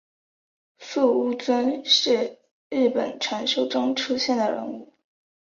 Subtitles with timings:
[0.79, 2.39] 素呜尊是
[2.71, 4.91] 日本传说中出现的人物。